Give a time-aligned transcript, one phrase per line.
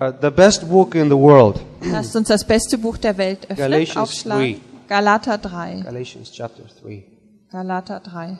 [0.00, 3.56] Uh, the best book in the world, Lasst uns das beste Buch der Welt öffnen,
[3.56, 4.54] Galatians aufschlagen.
[4.54, 4.60] 3.
[4.88, 5.80] Galater 3.
[5.82, 7.04] Galatians chapter 3.
[7.50, 8.38] Galater 3.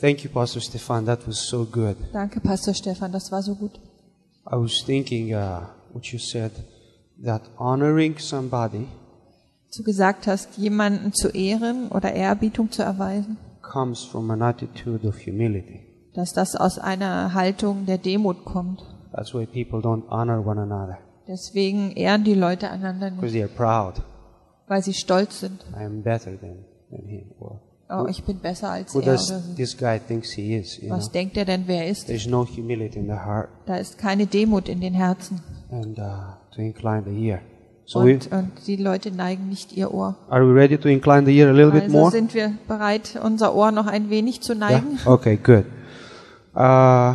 [0.00, 1.04] Thank you, Pastor Stefan.
[1.06, 1.96] That was so good.
[2.12, 3.78] Danke, Pastor Stefan, das war so gut.
[4.50, 6.50] I was thinking uh, what you said
[7.24, 8.88] that honoring somebody
[9.76, 15.16] Du gesagt hast, jemanden zu ehren oder Ehrerbietung zu erweisen, comes from an attitude of
[15.24, 15.80] humility.
[16.14, 18.82] dass das aus einer Haltung der Demut kommt.
[19.14, 23.42] That's why people don't honor one another Deswegen ehren die Leute einander because nicht, they
[23.42, 24.02] are proud.
[24.68, 25.64] weil sie stolz sind.
[25.78, 27.30] I am better than, than him.
[27.38, 27.60] Or
[27.94, 29.54] Oh, ich bin besser als who er does sie.
[29.54, 30.78] this guy thinks he is?
[30.78, 30.96] You know?
[30.96, 32.06] Was denkt er denn, wer er ist?
[32.06, 35.42] There's no humility in the heart Da ist keine Demut in den Herzen.
[35.70, 36.02] and uh,
[36.54, 37.40] to incline the ear.
[37.84, 40.16] So we, Und, und die Leute neigen nicht ihr Ohr.
[40.30, 42.10] are we ready to incline the ear a little bit Also more?
[42.10, 44.70] sind wir bereit, unser Ohr noch ein wenig zu Yeah?
[44.70, 44.98] neigen.
[45.04, 45.64] Okay, good.
[46.54, 47.14] Uh,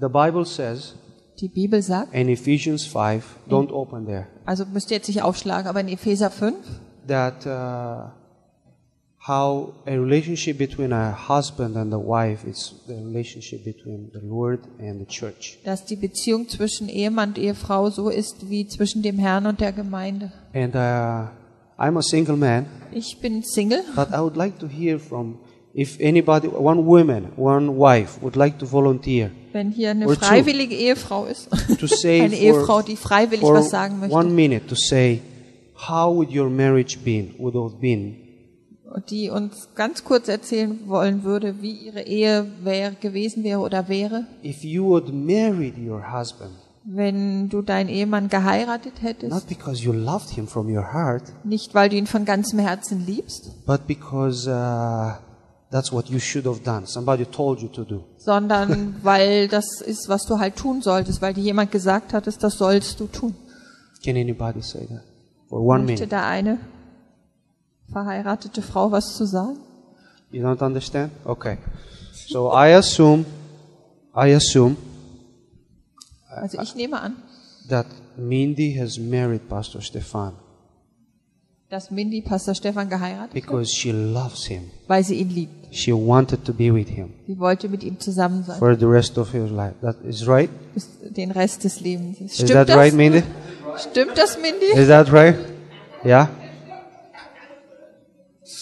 [0.00, 0.94] the Bible says
[1.40, 5.68] Die Bibel sagt, in Ephesians 5, don't open there, also müsst ihr jetzt nicht aufschlagen,
[5.68, 6.54] aber in Epheser 5,
[7.06, 8.10] that uh,
[9.26, 14.60] how a relationship between a husband and a wife is the relationship between the Lord
[14.80, 15.58] and the church.
[15.64, 19.72] dass die Beziehung zwischen Ehemann und Ehefrau so ist wie zwischen dem Herrn und der
[19.72, 20.32] Gemeinde.
[20.52, 21.28] And uh,
[21.80, 25.38] I'm a single man, Ich bin Single but I would like to hear from
[25.74, 30.14] if anybody, one woman, one wife would like to volunteer wenn hier eine two.
[30.14, 31.48] freiwillige Ehefrau ist,
[32.04, 35.20] eine Ehefrau, die freiwillig was sagen one möchte, minute to say
[35.88, 38.16] how would your marriage been would have been?
[39.10, 44.26] Die uns ganz kurz erzählen wollen würde, wie ihre Ehe wäre, gewesen wäre oder wäre,
[44.42, 46.52] if you would married your husband
[46.90, 51.74] wenn du deinen Ehemann geheiratet not hättest, because you loved him from your heart nicht
[51.74, 55.18] weil du ihn von ganzem Herzen liebst, but because uh,
[55.70, 56.86] that's what you should have done.
[56.86, 58.04] Somebody told you to do.
[58.18, 62.54] Sondern weil das ist, was du halt tun solltest, weil dir jemand gesagt hat, das
[62.56, 63.34] sollst du tun.
[64.04, 65.02] can anybody say that?
[65.48, 66.06] For one Möchte minute.
[66.08, 66.58] da eine
[67.92, 69.58] verheiratete Frau was zu sagen?
[70.30, 71.10] you don't understand?
[71.24, 71.58] Okay.
[72.28, 73.24] So i assume
[74.14, 74.76] i assume
[76.30, 77.16] Also ich nehme an,
[77.68, 77.86] that
[78.16, 80.34] mindy has married pastor stefan
[81.70, 85.74] dass Mindy Pastor Stefan geheiratet hat, because she loves him weil sie ihn liebt.
[85.74, 89.18] she wanted to be with him Sie wollte mit ihm zusammen sein, for the rest
[89.18, 89.74] of his life.
[89.82, 90.50] That is right.
[90.74, 92.20] bis den Rest des Lebens.
[92.20, 92.76] Is Stimmt that das?
[92.76, 93.22] right, Mindy?
[93.76, 94.66] Stimmt das, Mindy?
[94.74, 95.34] Is that right?
[96.04, 96.28] Yeah.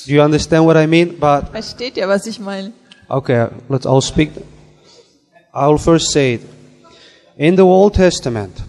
[0.06, 1.16] Do you understand what I mean?
[1.18, 2.72] But Versteht ihr, was ich meine?
[3.08, 4.30] okay, let's all speak.
[5.52, 6.42] I'll first say it.
[7.36, 8.62] In the Old Testament,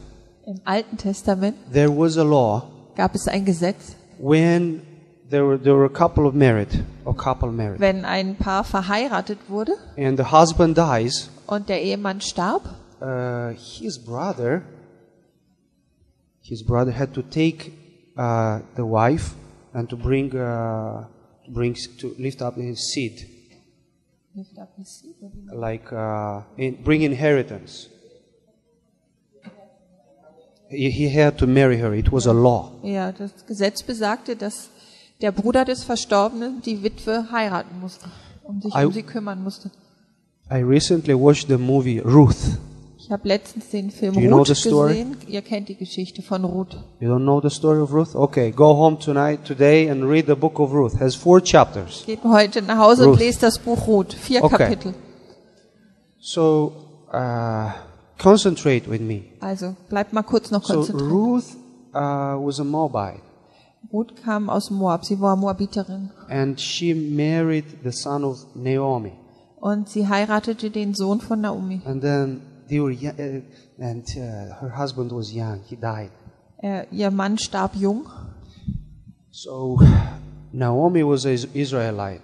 [0.45, 2.63] Im Alten Testament there was a law
[2.95, 4.81] gab es ein Gesetz, when
[5.29, 9.37] there were there were a couple of married, a couple married, wenn ein Paar verheiratet
[9.49, 11.29] wurde and the husband dies.
[11.47, 12.63] und der Ehemann starb,
[12.99, 14.63] Uh, his brother,
[16.41, 17.71] his brother had to take
[18.17, 19.35] uh, the wife
[19.73, 21.05] and to bring uh,
[21.45, 23.13] to bring to lift up his seed,
[25.53, 27.87] like uh, in, bring inheritance.
[30.69, 31.93] He, he had to marry her.
[31.93, 32.71] It was a law.
[32.83, 34.69] ja, das Gesetz besagte, dass
[35.21, 38.05] der Bruder des Verstorbenen die Witwe heiraten musste
[38.43, 39.71] und sich I- um sie kümmern musste.
[40.51, 42.35] I recently watched the movie Ruth.
[42.99, 44.89] Ich habe letztens den Film Do you know Ruth the story?
[44.95, 45.17] gesehen.
[45.27, 46.75] Ihr kennt die Geschichte von Ruth.
[46.99, 48.13] You don't know the story of Ruth?
[48.15, 50.99] Okay, go home tonight, today, and read the book of Ruth.
[50.99, 52.03] Has four chapters.
[52.05, 53.13] Geht heute nach Hause Ruth.
[53.13, 54.13] und lest das Buch Ruth.
[54.13, 54.57] Vier Okay.
[54.57, 54.93] Kapitel.
[56.19, 56.73] So,
[57.13, 57.69] uh,
[58.17, 59.23] concentrate with me.
[59.41, 61.11] Also bleibt mal kurz noch So konzentriert.
[61.11, 61.55] Ruth
[61.93, 63.21] uh, was a Moabite,
[63.91, 65.05] Ruth kam aus Moab.
[65.05, 66.09] Sie war Moabiterin.
[66.29, 69.13] and she married the son of Naomi.
[69.59, 71.81] Und sie heiratete den Sohn von Naomi.
[71.85, 73.41] And then they were, yo- uh,
[73.79, 76.11] and uh, her husband was young; he died.
[76.61, 78.05] Er, ihr Mann starb jung.
[79.31, 79.79] So
[80.51, 82.21] Naomi was an Israelite,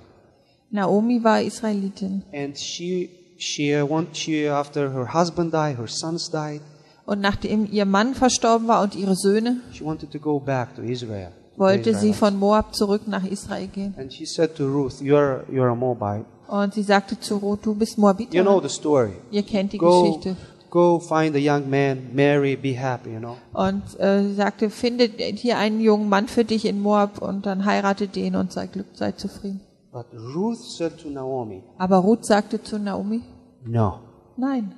[0.72, 2.24] Naomi war Israelitin.
[2.34, 6.62] and she she uh, want she after her husband died, her sons died.
[7.06, 10.82] Und nachdem ihr Mann verstorben war und ihre Söhne, She wanted to go back to
[10.82, 11.30] Israel.
[11.58, 13.94] wollte sie von Moab zurück nach Israel gehen.
[13.98, 16.26] And she said to Ruth, "You're you're a Moabite.
[16.48, 19.14] Und sie sagte zu Ruth, du bist You know the story.
[19.32, 20.36] Ihr kennt die Go Geschichte.
[20.70, 23.12] go find a young man, marry, be happy.
[23.12, 27.22] You know." Und äh, sie sagte, finde hier einen jungen Mann für dich in Moab
[27.22, 29.62] und dann heirate den und sei glücklich, sei zufrieden.
[29.94, 33.22] But Ruth said to Naomi, Aber Ruth sagte zu Naomi,
[33.66, 34.00] No,
[34.38, 34.74] nein,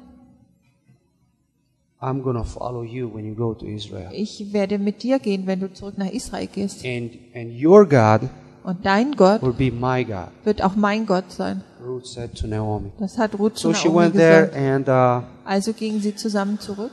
[2.02, 4.10] I'm going to follow you when you go to Israel.
[4.12, 6.84] ich werde mit dir gehen, wenn du zurück nach Israel gehst.
[6.86, 8.30] And, and your God
[8.64, 10.30] Und dein Gott will be my God.
[10.44, 11.64] wird auch mein Gott sein.
[11.82, 12.92] Ruth said to Naomi.
[13.00, 14.58] Das hat Ruth zu So she Naomi went there gesagt.
[14.58, 16.92] and uh, Also gingen sie zusammen zurück.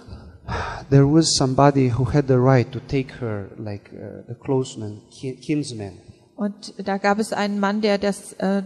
[0.90, 5.34] there was somebody who had the right to take her, like uh, the closeman, ki-
[5.36, 5.94] kinsman.
[6.42, 8.64] Und da gab es einen Mann, der das äh,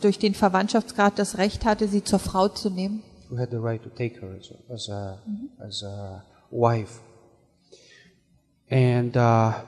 [0.00, 3.02] durch den Verwandtschaftsgrad das Recht hatte, sie zur Frau zu nehmen.
[3.28, 5.18] who had the right to take her as a, as a,
[5.60, 7.00] as a wife.
[8.70, 9.60] And, uh,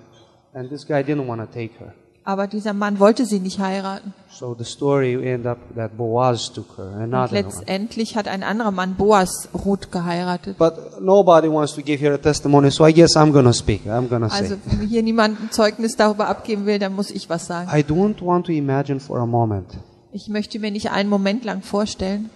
[0.54, 1.94] and this guy didn't want to take her.
[2.30, 4.14] Aber dieser Mann wollte sie nicht heiraten.
[4.30, 8.70] So the story ended up that Boaz took her, Und another letztendlich hat ein anderer
[8.70, 10.56] Mann Boas Ruth geheiratet.
[10.56, 13.84] But nobody wants to give here a testimony, so I guess I'm to speak.
[13.84, 14.42] I'm to say.
[14.42, 17.68] Also wenn hier niemand ein Zeugnis darüber abgeben will, dann muss ich was sagen.
[17.68, 19.76] I don't want to imagine for a moment
[20.12, 22.30] Ich möchte mir nicht einen Moment lang vorstellen,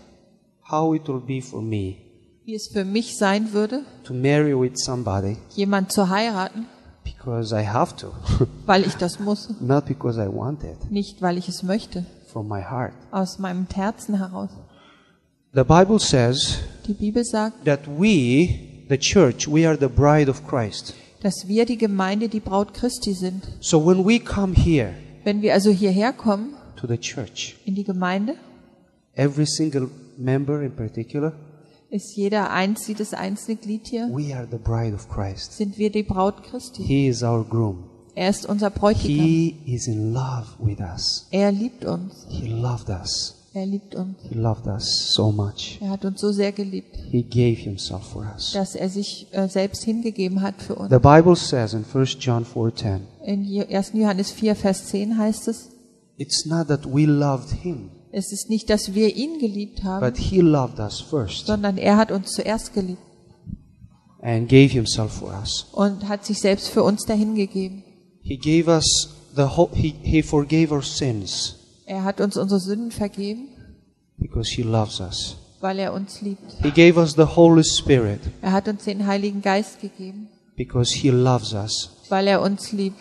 [0.69, 1.99] how it will be for me
[2.45, 6.67] wie es für mich sein würde, to marry with somebody jemand zu heiraten,
[7.25, 8.13] because I have to,
[8.67, 12.49] weil ich das muss, not because I want it, nicht weil ich es möchte, from
[12.49, 12.93] my heart.
[13.11, 14.51] aus meinem Herzen heraus.
[15.55, 20.47] The Bible says Die Bibel sagt, that we, the church, we are the bride of
[20.47, 20.95] Christ.
[21.23, 23.43] dass wir die Gemeinde die Braut Christi sind.
[23.61, 24.93] So when we come here
[25.25, 28.35] Wenn wir also hierher kommen, to the church, in die Gemeinde,
[29.15, 29.89] every single
[30.19, 31.33] member in particular,
[31.95, 35.53] ist jeder eins, jedes einzelne Glied hier, we are the bride of Christ.
[35.57, 36.83] sind wir die Braut Christi.
[36.83, 37.85] He is our groom.
[38.17, 39.25] Er ist unser Bräutigam.
[39.25, 41.27] He is in love with us.
[41.31, 42.27] Er liebt uns.
[42.29, 43.35] He loved us.
[43.55, 44.17] Er liebt uns.
[44.29, 45.79] He loved us so much.
[45.81, 48.53] Er hat uns so sehr geliebt, He gave himself for us.
[48.53, 50.91] dass er sich äh, selbst hingegeben hat für uns.
[50.91, 53.93] The Bible says in 1 John 4:10, In Je- 1.
[53.95, 55.71] Johannes 4, Vers 10 heißt es,
[56.17, 60.17] it's not that we loved him, es ist nicht, dass wir ihn geliebt haben, but
[60.19, 63.03] he loved us first sondern er hat uns zuerst geliebt
[64.23, 65.67] and gave himself for us.
[65.73, 67.83] und hat sich selbst für uns dahingegeben.
[68.23, 71.57] He gave us the whole, he, he forgave our sins
[71.87, 73.49] Er hat uns unsere Sünden vergeben,
[74.19, 75.37] because he loves us.
[75.61, 76.43] weil er uns liebt.
[76.63, 81.11] He gave us the Holy Spirit Er hat uns den Heiligen Geist gegeben, because he
[81.11, 81.91] loves us.
[82.09, 82.99] weil er uns liebt.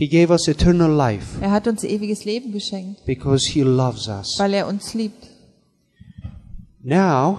[0.00, 4.34] He gave us eternal life Er hat uns ewiges Leben geschenkt, because he loves us.
[4.38, 5.28] weil er uns liebt.
[6.82, 7.38] Now,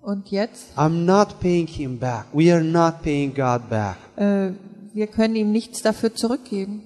[0.00, 2.26] Und jetzt, I'm not paying him back.
[2.32, 3.96] We are not paying God back.
[4.16, 4.50] äh,
[4.92, 6.82] wir können ihm nichts dafür zurückgeben.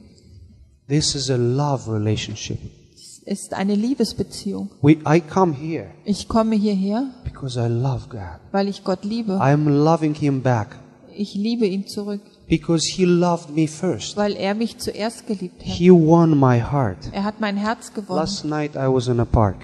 [0.88, 2.58] This is a love relationship.
[2.94, 4.69] Es ist eine Liebesbeziehung.
[4.82, 8.38] We, I come here Ich komme hierher, because I love God.
[8.52, 9.32] weil ich Gott liebe.
[9.40, 10.76] I'm loving him back
[11.17, 14.16] Ich liebe ihn zurück, because he loved me first.
[14.16, 15.66] weil er mich zuerst geliebt hat.
[15.66, 16.98] He won my heart.
[17.12, 18.20] Er hat mein Herz gewonnen.
[18.20, 19.56] Last night I was in a park.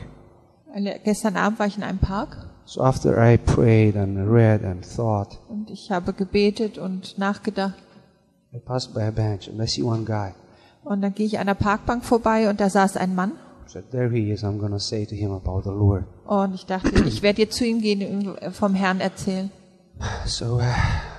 [1.04, 5.38] Gestern Abend war ich in einem Park So after I prayed and read and thought,
[5.48, 7.74] und ich habe gebetet und nachgedacht.
[8.54, 10.32] I passed by a bench and I see one guy.
[10.84, 13.32] Und dann gehe ich an der Parkbank vorbei und da saß ein Mann.
[13.66, 14.44] So there he is.
[14.44, 16.04] I'm going to say to him about the Lord.
[16.26, 19.50] Und ich dachte, ich werde jetzt zu ihm gehen und vom Herrn erzählen.
[20.26, 20.62] So uh,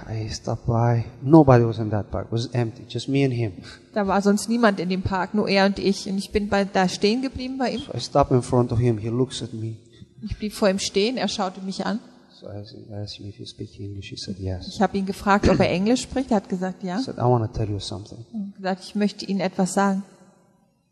[0.09, 1.05] I stopped by.
[1.21, 2.27] Nobody was in that park.
[2.27, 2.83] It was empty.
[2.87, 3.53] Just me and him.
[3.93, 6.07] Da war sonst niemand in dem Park, nur er und ich.
[6.09, 7.79] Und ich bin bei, da stehen geblieben bei ihm.
[7.81, 8.97] So I stop in front of him.
[8.97, 9.75] He looks at me.
[10.21, 11.99] Ich blieb vor ihm stehen, er schaute mich an.
[12.39, 12.57] So I
[13.01, 14.09] asked- him if he speak English.
[14.09, 14.67] He said yes.
[14.75, 16.31] Ich habe ihn gefragt, ob er Englisch spricht.
[16.31, 16.99] Er hat gesagt, ja.
[16.99, 18.25] I said, I want to tell you something.
[18.33, 20.03] Und gesagt, ich möchte Ihnen etwas sagen.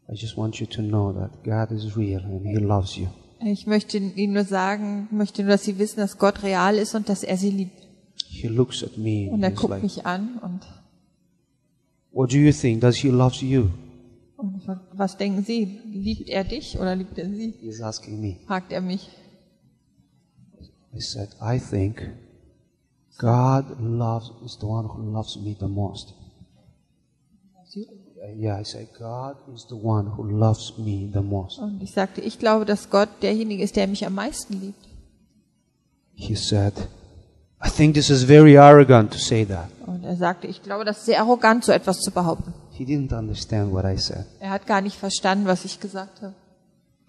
[0.10, 3.08] I just want you to know that God is real and He loves you.
[3.44, 7.10] Ich möchte Ihnen nur sagen, möchte nur, dass Sie wissen, dass Gott real ist und
[7.10, 7.81] dass er Sie liebt.
[8.34, 10.62] He looks at me Und and er guckt like, mich an und,
[12.14, 12.82] What do you think?
[12.82, 13.70] Does He love you?
[14.38, 14.62] und
[14.94, 15.80] was denken Sie?
[15.86, 17.54] Liebt er dich oder liebt er Sie?
[17.62, 18.38] He's asking me.
[18.48, 19.10] fragt er mich.
[20.94, 22.02] I said, I think
[23.18, 26.14] God loves is the one who loves me the most.
[28.38, 31.60] Yeah, I said, God is the one who loves me the most.
[31.60, 34.88] Und ich sagte, ich glaube, dass Gott derjenige ist, der mich am meisten liebt.
[36.14, 36.74] He said,
[37.64, 39.70] I think this is very arrogant to say that.
[39.86, 42.54] Und er sagte, ich glaube, das ist sehr arrogant, so etwas zu behaupten.
[42.72, 44.26] He didn't understand what I said.
[44.40, 46.34] Er hat gar nicht verstanden, was ich gesagt habe.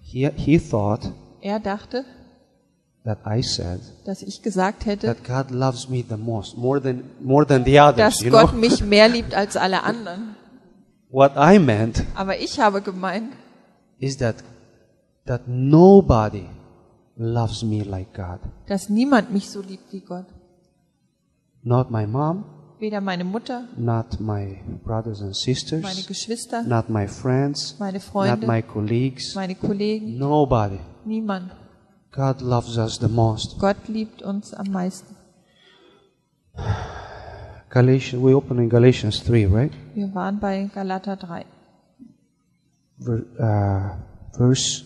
[0.01, 2.05] He, he thought Er dachte,
[3.05, 7.05] that I said dass ich gesagt hätte, that God loves me the most, more than,
[7.21, 8.31] more than the others, dass know?
[8.31, 10.37] Gott mich mehr liebt als alle anderen.
[11.11, 13.33] What I meant Aber ich habe gemeint,
[13.99, 14.37] is that,
[15.27, 16.47] that nobody
[17.17, 18.41] loves me like God.
[18.67, 20.27] dass niemand mich so liebt wie Gott.
[21.63, 22.45] Not my mom,
[22.81, 28.41] Weder meine Mutter, not my brothers and meine sisters, Geschwister, not my friends, meine Freunde.
[28.41, 30.79] not my colleagues, meine Kollegen, nobody.
[31.05, 31.53] niemand.
[32.11, 33.59] God loves us the most.
[33.61, 35.17] Gott liebt uns am meisten.
[37.71, 39.73] Galatians, we open in Galatians 3, right?
[39.95, 41.45] Wir waren bei Galater 3,
[42.99, 44.85] Ver, uh, verse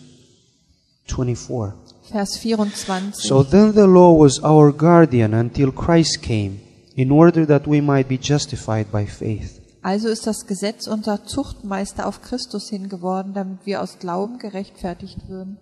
[1.07, 1.73] 24.
[2.11, 3.13] Vers 24.
[3.13, 6.59] So then the law was our guardian until Christ came,
[6.97, 9.61] in order that we might be justified by faith.
[9.83, 15.29] Also ist das Gesetz unser Zuchtmeister auf Christus hin geworden, damit wir aus Glauben gerechtfertigt
[15.29, 15.57] würden.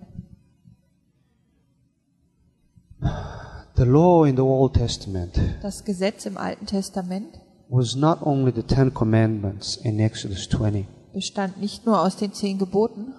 [3.76, 7.38] The law in the Old Testament Das Gesetz im Alten Testament
[7.68, 10.86] was not only the Ten Commandments in Exodus 20.
[11.14, 13.14] bestand nicht nur aus den zehn Geboten,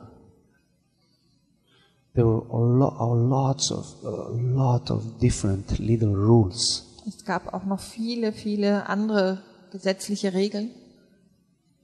[2.15, 6.96] There were a, lo- a lots of a lot of different little rules.
[7.07, 10.71] Es gab auch noch viele, viele andere gesetzliche Regeln.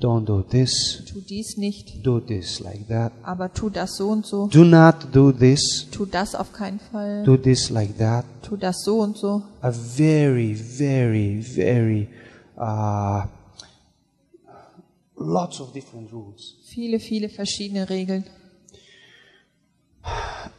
[0.00, 1.04] Don't do this.
[1.06, 3.12] Tu dies nicht, Do this like that.
[3.22, 4.48] aber tu das so und so.
[4.48, 5.86] Do not do this.
[5.92, 7.22] Tu das auf keinen Fall.
[7.22, 8.24] Do this like that.
[8.42, 9.42] Tu das so und so.
[9.60, 12.08] A very, very, very
[12.56, 13.22] uh,
[15.16, 16.56] lots of different rules.
[16.64, 18.24] Viele, viele verschiedene Regeln.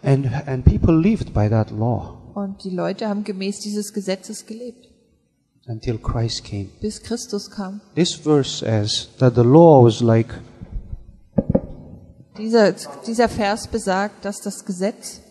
[0.01, 4.89] And and people lived by that law Und die Leute haben gemäß dieses Gesetzes gelebt,
[5.67, 6.69] until Christ came.
[6.81, 7.81] bis Christus kam.
[7.95, 10.33] This verse says that the law was like
[12.37, 12.73] Dieser,
[13.05, 15.21] dieser Vers besagt, dass das Gesetz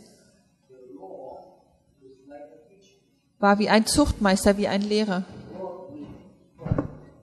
[3.40, 5.24] war wie ein Zuchtmeister, wie ein Lehrer,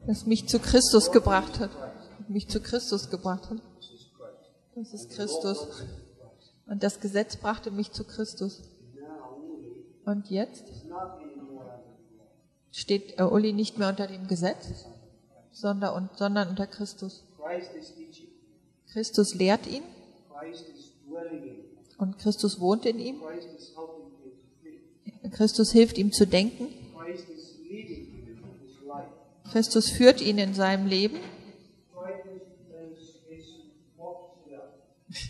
[0.06, 1.70] das mich zu Christus gebracht hat.
[2.28, 3.58] Mich zu Christus gebracht hat.
[4.76, 5.66] Das ist Christus.
[6.68, 8.62] Und das Gesetz brachte mich zu Christus.
[10.10, 10.66] Und jetzt
[12.72, 14.88] steht äh, Uli nicht mehr unter dem Gesetz,
[15.52, 17.24] sondern, unter Christus.
[18.92, 19.84] Christus lehrt ihn
[22.00, 23.22] und Christus wohnt in ihm.
[25.32, 26.70] Christus hilft ihm zu denken.
[29.52, 31.20] Christus führt ihn in seinem Leben.
[31.94, 32.98] Christ is,
[33.30, 33.50] is,
[35.06, 35.30] is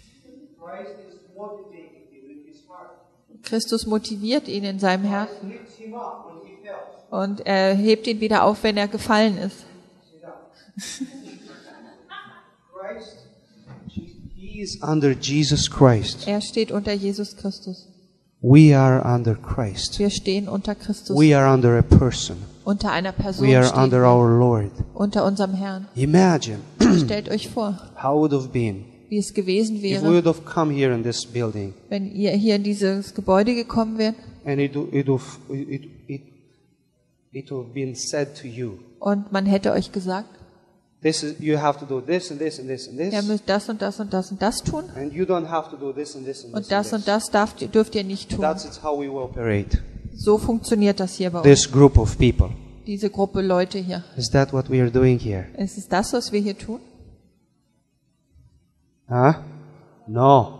[0.57, 2.91] Christ is motivating him in his heart.
[3.49, 5.53] Christus motiviert ihn in seinem Herzen
[7.09, 9.65] und er hebt ihn wieder auf, wenn er gefallen ist.
[16.25, 17.87] Er steht unter Jesus Christus.
[18.41, 19.99] We are under Christ.
[19.99, 21.17] Wir stehen unter Christus.
[21.17, 22.37] We are under a person.
[22.69, 24.07] unter einer Person We are under wir.
[24.07, 24.71] our Lord.
[24.93, 25.87] unter unserem Herrn.
[25.95, 26.59] Imagine
[27.03, 30.01] Stellt euch vor, how it would have been wie es gewesen wäre,
[31.33, 36.21] building wenn ihr hier in dieses Gebäude gekommen wärt it, it,
[37.31, 37.51] it,
[38.99, 40.29] und man hätte euch gesagt,
[41.01, 43.69] this is, you have to do this and this and this and ihr müsst das
[43.69, 46.25] und das und das und das tun and you don't have to do this and
[46.25, 48.41] this and this und das und das darf, dürft ihr nicht tun.
[48.41, 49.79] That's how we will operate.
[50.19, 51.47] So funktioniert das hier bei uns.
[51.47, 52.49] This group of people.
[52.85, 54.03] Diese Gruppe Leute hier.
[54.17, 55.45] Is that what we are doing here?
[55.57, 56.81] Ist es das, was wir hier tun?
[59.09, 59.33] Huh?
[60.07, 60.59] No.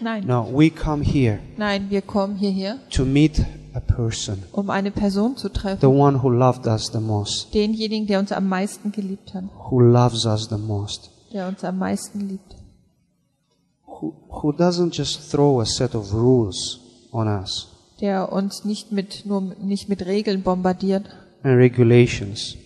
[0.00, 0.26] Nein.
[0.26, 0.48] No.
[0.52, 5.48] We come here Nein, wir kommen hierher, to meet a person, um eine Person zu
[5.48, 5.88] the treffen.
[5.88, 9.44] one who loved us the most, Denjenigen, der uns am meisten geliebt hat.
[9.70, 12.56] who loves us the most, Der uns am meisten liebt.
[13.86, 16.80] who, who doesn't just throw a set of rules
[17.12, 17.68] on us
[18.00, 21.06] Der uns nicht mit, nur nicht mit Regeln bombardiert.
[21.44, 22.56] and regulations.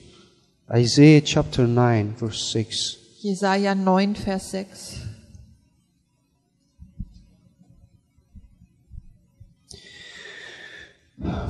[0.75, 2.97] Isaiah chapter 9, verse 6.
[3.23, 5.01] Jesaja 9, Vers 6.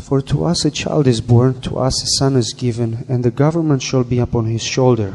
[0.00, 3.30] For to us a child is born, to us a son is given, and the
[3.30, 5.14] government shall be upon his shoulder.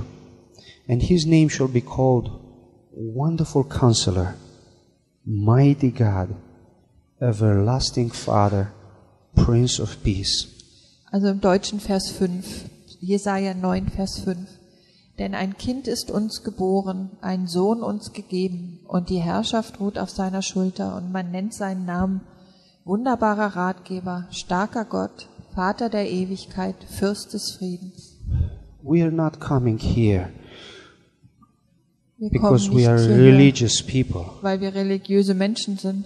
[0.88, 2.30] And his name shall be called
[2.92, 4.36] Wonderful Counselor,
[5.26, 6.36] Mighty God,
[7.22, 8.74] Everlasting Father,
[9.36, 10.48] Prince of Peace.
[11.12, 12.70] Also im Deutschen Vers 5.
[13.00, 14.48] Jesaja 9, Vers 5.
[15.20, 20.10] Denn ein Kind ist uns geboren, ein Sohn uns gegeben, und die Herrschaft ruht auf
[20.10, 22.22] seiner Schulter, und man nennt seinen Namen
[22.86, 28.18] wunderbarer Ratgeber, starker Gott, Vater der Ewigkeit, Fürst des Friedens.
[28.82, 30.30] We are not coming here
[32.20, 36.06] because we are religious people, weil wir religiöse Menschen sind,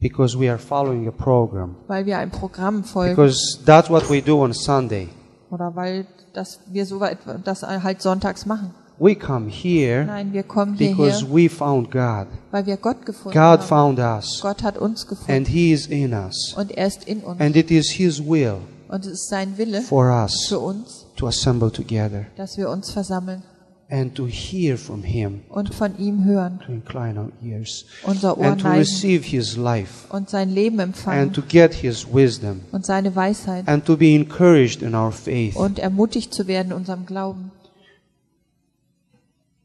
[0.00, 4.22] because we are following a program, weil wir ein Programm folgen because that's what we
[4.22, 5.08] do on Sunday.
[5.50, 8.74] oder weil das, wir so weit, das halt sonntags machen.
[9.00, 12.26] We come here Nein, wir kommen because hierher, we found God.
[12.50, 13.62] weil wir Gott gefunden God haben.
[13.62, 16.54] found us, Gott hat uns gefunden and He is in us.
[16.56, 17.40] und er ist in uns.
[17.40, 18.56] And it is His will
[18.88, 22.90] Und es ist sein Wille for us für uns, to assemble together dass wir uns
[22.90, 23.42] versammeln
[23.90, 28.46] and to hear from Him, und von ihm hören, to incline our ears, unser Ohr
[28.46, 32.62] and to neigen receive His life, und sein Leben and empfangen to get His wisdom,
[32.72, 35.54] und seine Weisheit and to be encouraged in our faith.
[35.54, 37.52] und ermutigt zu werden in unserem Glauben.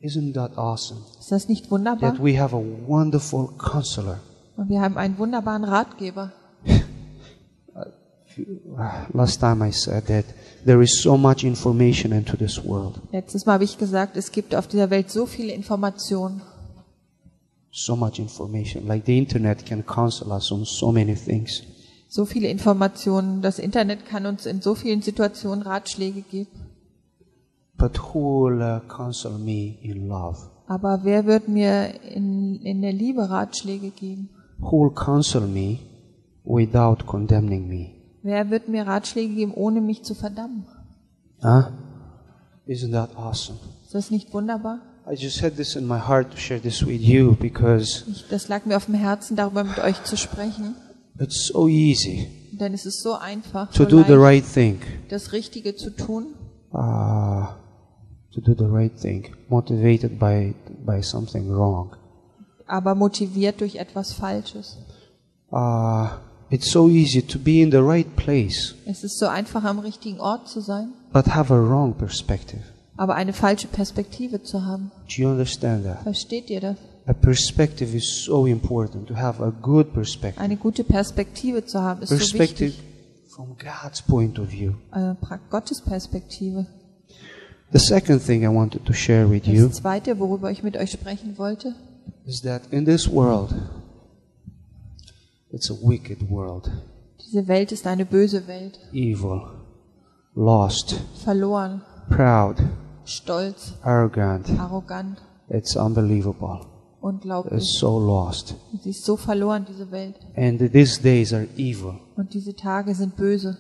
[0.04, 1.00] Isn't that awesome?
[1.18, 2.12] Ist das nicht wunderbar?
[2.12, 4.20] That we have a wonderful counselor.
[4.58, 6.34] Und wir haben einen wunderbaren Ratgeber.
[9.14, 10.26] Last time I said that
[10.66, 14.56] there is so much information into this world, Letztes Mal habe ich gesagt, es gibt
[14.56, 16.42] auf dieser Welt so viele Informationen.
[17.72, 18.86] so much information.
[18.86, 21.64] Like the internet can counsel us on so many things.
[22.10, 23.42] So viele Informationen.
[23.42, 26.52] Das Internet kann uns in so vielen Situationen Ratschläge geben.
[27.84, 30.38] But who will uh, counsel me in love?
[30.68, 34.30] Aber wer wird mir in, in der Liebe Ratschläge geben?
[34.60, 35.80] Who will counsel me
[36.46, 37.90] without condemning me?
[38.22, 40.66] Wer wird mir Ratschläge geben, ohne mich zu verdammen?
[41.42, 41.64] Huh?
[42.68, 43.60] Isn't that awesome?
[43.84, 44.80] Ist das nicht wunderbar?
[45.06, 48.48] I just had this in my heart to share this with you because Ich, das
[48.48, 50.76] lag mir auf dem Herzen, darüber mit euch zu sprechen.
[51.20, 54.80] it's so easy Denn es ist so einfach, to so do the leicht, right thing.
[55.10, 56.28] das Richtige zu tun.
[56.72, 57.44] Uh,
[58.34, 60.54] to do the right thing, motivated by
[60.86, 61.96] by something wrong.
[62.68, 64.78] aber motiviert durch etwas Falsches.
[65.52, 66.08] Uh,
[66.50, 70.20] it's so easy to be in the right place, Es ist so einfach, am richtigen
[70.20, 72.62] Ort zu sein, but have a wrong perspective.
[72.98, 74.92] aber eine falsche Perspektive zu haben.
[75.08, 76.02] Do you understand that?
[76.04, 76.78] Versteht ihr das?
[77.06, 80.40] A perspective is so important to have a good perspective.
[80.42, 82.84] Eine gute Perspektive zu haben, ist so Perspective wichtig.
[83.28, 84.72] from God's point of view.
[84.94, 86.66] Äh, pra- Gottes Perspektive.
[87.74, 90.92] The second thing I wanted to share with you Das Zweite, worüber ich mit euch
[90.92, 91.74] sprechen wollte,
[92.26, 93.54] is that in this world,
[95.52, 96.70] it's a wicked world,
[97.26, 98.80] diese Welt ist eine böse Welt.
[98.94, 99.42] evil,
[100.36, 102.58] lost, Verloren, proud,
[103.06, 104.50] stolz, arrogant.
[104.60, 105.18] arrogant,
[105.50, 106.60] It's unbelievable.
[107.02, 107.54] unglaublich.
[107.60, 108.56] It's so lost.
[108.84, 110.16] Sie ist so verloren, diese Welt.
[110.36, 111.96] And these days are evil.
[112.16, 113.58] Und diese Tage sind böse.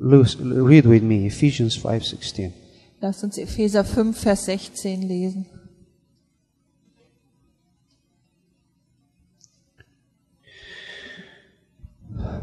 [0.00, 2.52] Read with me Ephesians 5:16.
[3.00, 5.46] Lasst uns Epheser 5, Vers 16 lesen.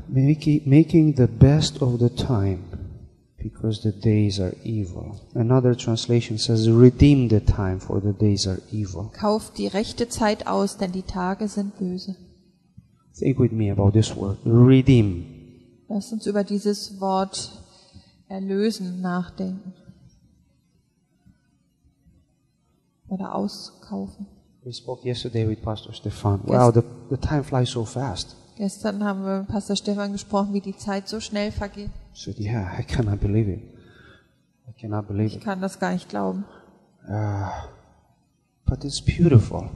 [0.09, 2.63] Making, the best of the time
[3.37, 5.19] because the days are evil.
[5.35, 9.11] Another translation says, Redeem the time, for the days are evil.
[9.13, 12.15] Kauft die rechte Zeit aus, denn die Tage sind böse.
[13.13, 15.25] Think with me about this word redeem.
[15.87, 17.51] Lasst uns über dieses Wort
[18.27, 19.73] erlösen nachdenken.
[23.09, 24.27] Oder auskaufen.
[24.63, 26.41] We spoke yesterday with Pastor Stefan.
[26.45, 28.35] Wow, the, the time flies so fast.
[28.57, 31.91] Gestern haben wir mit Pastor Stefan gesprochen, wie die Zeit so schnell vergeht.
[32.13, 33.61] Said, Yeah, I cannot believe it.
[34.67, 35.43] I cannot believe Ich it.
[35.43, 36.43] kann das gar nicht glauben.
[38.65, 39.69] But it's beautiful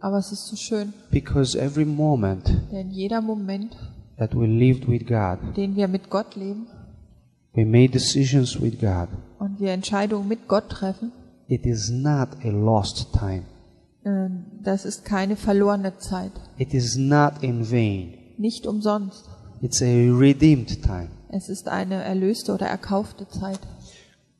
[0.00, 3.76] Aber es ist so schön, because every moment denn jeder Moment,
[4.16, 6.66] that we lived with God, den wir mit Gott leben
[7.54, 11.12] we made decisions with God, und wir Entscheidungen mit Gott treffen,
[11.48, 13.44] it is not a lost time.
[14.04, 14.28] äh,
[14.62, 16.32] das ist keine verlorene Zeit.
[16.58, 18.14] It is not in vain.
[18.36, 19.24] Nicht umsonst.
[19.60, 21.08] It's a redeemed time.
[21.30, 23.58] Es ist eine erlöste oder erkaufte Zeit.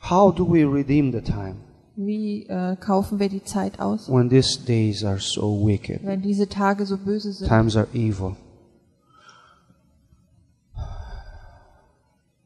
[0.08, 1.56] How do we redeem the time
[1.96, 6.04] Wie äh, kaufen wir die Zeit aus, when these days are so wicked?
[6.04, 7.48] wenn diese Tage so böse sind?
[7.48, 8.36] Times are evil.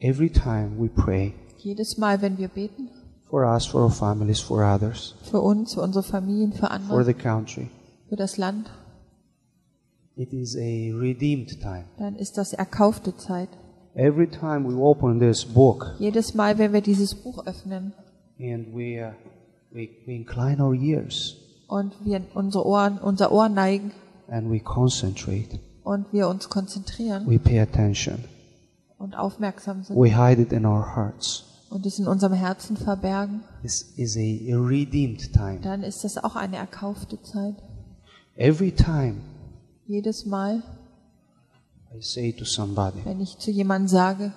[0.00, 2.88] Every time we pray Jedes Mal, wenn wir beten,
[3.32, 7.04] for us, for our families, for others, für uns, für unsere Familien, für for andere,
[7.04, 7.70] the country,
[8.10, 8.68] für das Land,
[10.16, 11.84] it is a redeemed time.
[11.98, 13.48] dann ist das erkaufte Zeit.
[13.94, 17.94] Every time we open this book Jedes Mal, wenn wir dieses Buch öffnen
[18.38, 19.12] and we, uh,
[19.70, 21.34] we, we incline our ears
[21.68, 23.92] und wir unsere Ohren, unser Ohr neigen
[24.28, 28.24] and we concentrate, und wir uns konzentrieren we pay attention,
[28.98, 31.46] und aufmerksam sind we hide it in our hearts.
[31.72, 34.20] Und es in unserem Herzen verbergen, This is a,
[34.56, 35.60] redeemed time.
[35.62, 37.54] dann ist das auch eine erkaufte Zeit.
[38.36, 39.16] Every time
[39.86, 40.62] Jedes Mal,
[41.94, 44.32] I say to somebody, wenn ich zu jemandem sage,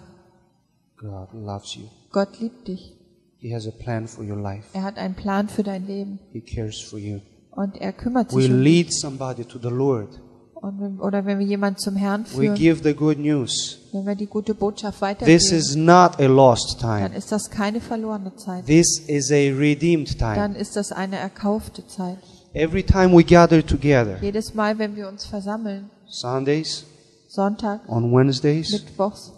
[0.98, 1.84] God loves you.
[2.12, 2.94] Gott liebt dich,
[3.40, 4.66] He has a plan for your life.
[4.74, 7.20] er hat einen Plan für dein Leben He cares for you.
[7.52, 8.64] und er kümmert We sich um dich.
[8.64, 10.20] lead somebody to the Lord.
[10.66, 13.78] Und wenn, oder wenn wir jemanden zum Herrn We führen, give the good news.
[13.92, 17.16] wenn wir die gute Botschaft This weitergeben, is not a lost dann time.
[17.16, 18.66] ist das keine verlorene Zeit.
[18.66, 20.34] This is a redeemed time.
[20.34, 22.18] Dann ist das eine erkaufte Zeit.
[22.54, 26.84] Every time we gather together, Jedes Mal, wenn wir uns versammeln, Sundays,
[27.28, 29.34] Sonntag, on Wednesdays, Mittwochs,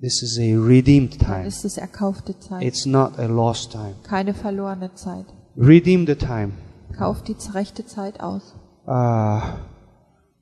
[0.00, 1.46] this is a redeemed dann time.
[1.46, 2.62] ist es erkaufte Zeit.
[2.62, 3.96] It's not a lost time.
[4.04, 5.26] Keine verlorene Zeit.
[5.58, 6.52] Redeem the time.
[6.96, 8.54] Kauft die rechte Zeit aus.
[8.86, 9.40] Uh,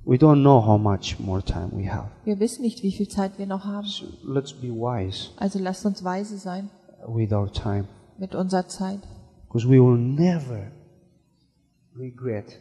[0.04, 2.08] we don't know how much more time we have.
[2.24, 3.86] Wir wissen nicht, wie viel Zeit wir noch haben.
[3.86, 6.70] So let's be wise Also lasst uns weise sein
[7.06, 7.84] with our time.
[8.18, 9.00] mit unserer Zeit.
[9.48, 10.70] Because we will never
[11.98, 12.58] regret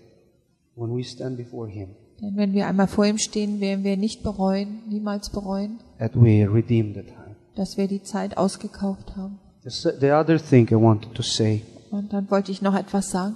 [0.75, 1.89] when we stand before Him
[2.21, 6.47] Denn wenn wir einmal vor ihm stehen, werden wir nicht bereuen, niemals bereuen, that we
[6.47, 7.35] redeemed the time.
[7.55, 9.39] dass wir die Zeit ausgekauft haben.
[9.63, 13.35] The other thing I wanted to say Und dann wollte ich noch etwas sagen.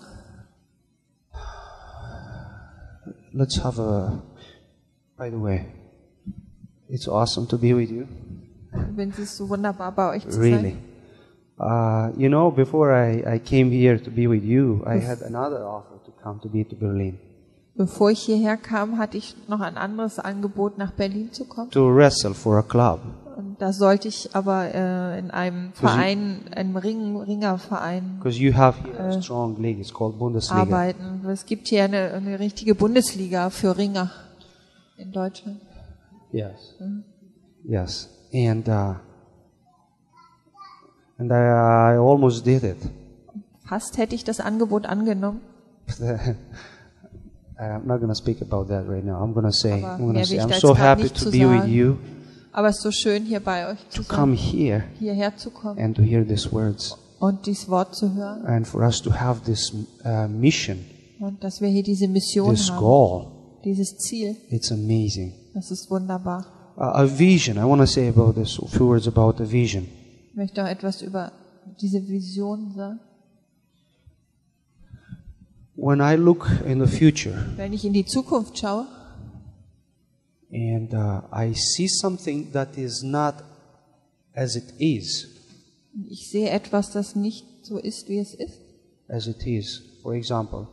[3.35, 4.21] Let's have a.
[5.17, 5.67] By the way,
[6.89, 8.07] it's awesome to be with you.
[8.95, 10.77] Wenn es so wunderbar bei euch zu Really.
[11.57, 15.63] Uh, you know, before I, I came here to be with you, I had another
[15.65, 17.17] offer to come to be to Berlin
[17.77, 21.71] Bevor ich hierher kam, hatte ich noch ein anderes Angebot, nach Berlin zu kommen.
[21.71, 22.99] to wrestle for a club.
[23.35, 28.81] Und da sollte ich aber äh, in einem Verein, einem Ring, Ringerverein Because you have
[28.81, 30.61] here a strong league, it's called Bundesliga.
[30.61, 31.27] arbeiten.
[31.27, 34.11] Es gibt hier eine, eine richtige Bundesliga für Ringer
[34.97, 35.59] in Deutschland.
[36.31, 36.75] Yes.
[37.65, 38.09] Yes.
[38.33, 38.95] And uh,
[41.17, 42.77] and I, I almost did it.
[43.67, 45.41] Fast hätte ich das Angebot angenommen,
[47.57, 49.21] I'm not going to speak about that right now.
[49.23, 51.31] I'm going to say, Aber I'm going to mehr say, I'm so happy to zu
[51.31, 51.71] be with sagen.
[51.73, 51.97] you,
[52.55, 55.51] aber es ist so schön, hier bei euch to zu come sein, here hierher zu
[55.51, 59.11] kommen and to hear these words, und dieses Wort zu hören and for us to
[59.11, 59.73] have this
[60.05, 60.79] uh, mission,
[61.19, 63.27] und dass wir hier diese Mission this haben, goal.
[63.65, 64.37] dieses Ziel.
[64.49, 65.33] It's amazing.
[65.53, 66.45] Das ist wunderbar.
[66.77, 67.57] Uh, a vision.
[67.57, 68.57] I want to say about this.
[68.61, 69.87] A few words about a vision.
[70.29, 71.31] Ich möchte auch etwas über
[71.81, 72.99] diese Vision sagen.
[75.75, 78.85] When I look in the future Wenn ich in die Zukunft schaue
[80.55, 83.43] and uh, I see something that is not
[84.33, 85.27] as it is,
[86.09, 88.59] ich sehe etwas, das nicht so ist, wie es ist,
[89.07, 89.81] as it is.
[90.01, 90.67] For example,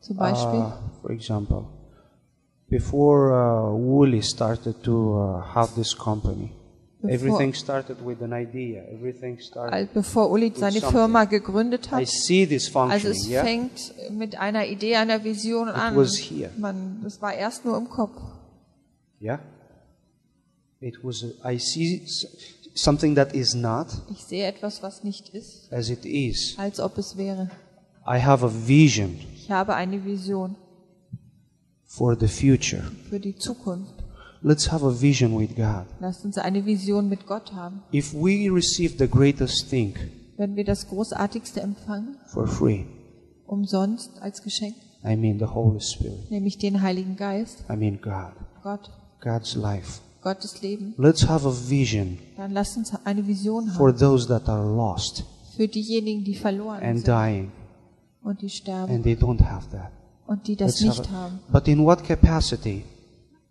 [0.00, 1.64] zum Beispiel, uh, for example,
[2.68, 6.52] before uh, Wooly started to uh, have this company,
[7.00, 8.82] Before- everything started with an idea.
[8.92, 9.88] Everything started.
[9.94, 10.90] bevor Uli seine something.
[10.98, 12.08] Firma gegründet I hat.
[12.08, 13.44] see this Also es yeah.
[13.44, 15.96] fängt mit einer Idee, einer Vision an.
[15.96, 16.50] was here.
[16.58, 18.20] Man, das war erst nur im Kopf.
[19.20, 19.40] Yeah.
[20.80, 21.24] It was.
[21.42, 22.06] A, I see
[22.74, 26.54] something that is not Ich sehe etwas, was nicht ist, as it is.
[26.58, 27.50] als ob es wäre.
[28.06, 30.54] I have a vision Ich habe eine Vision
[31.84, 32.84] for the future.
[33.08, 33.94] für die Zukunft.
[34.40, 35.86] Let's have a vision with God.
[35.98, 37.82] Lasst uns eine Vision mit Gott haben.
[37.92, 39.94] If we receive the greatest thing
[40.36, 42.84] Wenn wir das Großartigste empfangen, for free,
[43.46, 46.30] umsonst als Geschenk, I mean the Holy Spirit.
[46.30, 48.32] nämlich den Heiligen Geist, I mean God.
[48.62, 50.00] Gott, God's life.
[50.22, 54.48] Gottes Leben, Let's have a vision dann lasst uns eine Vision for haben those that
[54.48, 55.24] are lost
[55.56, 57.52] für diejenigen, die verloren and sind dying
[58.22, 59.90] und die sterben and they don't have that.
[60.26, 61.38] und die das Let's nicht haben.
[61.52, 62.84] But in what capacity?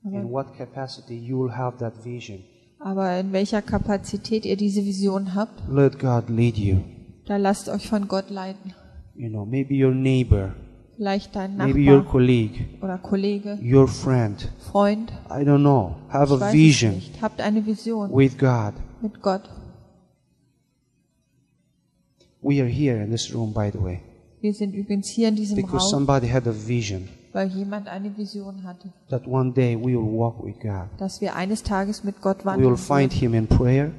[0.03, 2.39] In what capacity you will have that vision?
[2.80, 6.77] Aber in welcher Kapazität ihr diese Vision habt, Let God lead you.
[7.25, 8.73] da lasst euch von Gott leiten.
[9.15, 10.53] You know, maybe your neighbor,
[10.97, 14.51] Vielleicht dein maybe your Nachbar colleague, oder Kollege, your friend.
[14.71, 15.95] Freund, I don't know.
[16.10, 17.21] Have ich a vision nicht.
[17.21, 18.73] Habt eine Vision with God.
[19.01, 19.43] mit Gott.
[22.41, 23.99] We are here in this room, by the way,
[24.41, 28.17] Wir sind übrigens hier in diesem because Raum, somebody had a vision weil jemand eine
[28.17, 30.88] Vision hatte, that one day we will walk with God.
[30.97, 32.77] dass wir eines Tages mit Gott We will wandeln.
[32.77, 33.13] find.
[33.13, 33.91] Him in prayer.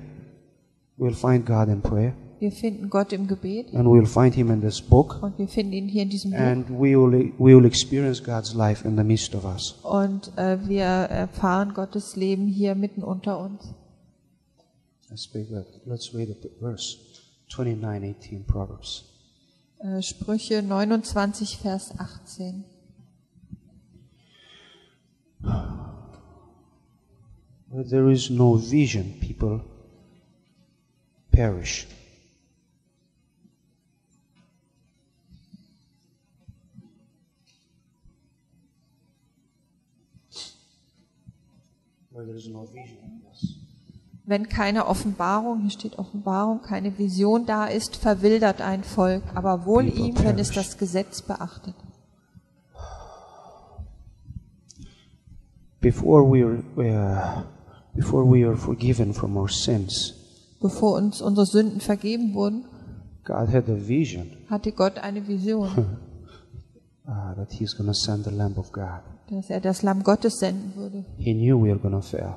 [0.97, 2.15] We'll find God in prayer.
[2.41, 5.21] Wir finden Gott im Gebet And we'll find Him in this book.
[5.23, 6.39] und wir finden ihn hier in diesem Buch.
[6.39, 9.73] And we will, we will experience God's life in the midst of us.
[9.83, 13.75] Und äh, wir erfahren Gottes Leben hier mitten unter uns.
[15.11, 15.67] Let's that.
[15.87, 16.99] Let's read the verse
[17.49, 19.05] 29, 18 Proverbs.
[19.79, 22.65] Äh, Sprüche 29, Vers 18.
[27.71, 29.61] Where there is no vision, people
[31.31, 31.87] perish.
[44.25, 49.87] Wenn keine Offenbarung, hier steht Offenbarung, keine Vision da ist, verwildert ein Volk, aber wohl
[49.87, 51.75] ihm, wenn es das Gesetz beachtet.
[55.81, 57.45] Before we are,
[57.95, 60.15] before we are forgiven from our sins,
[60.61, 62.65] Bevor uns unsere Sünden vergeben wurden,
[63.25, 65.69] God had a vision hatte Gott eine Vision,
[67.07, 69.03] uh, that He's going to send the Lamb of God.
[69.31, 71.05] Dass er das Lamm Gottes senden würde.
[71.17, 72.35] He knew we were to fail.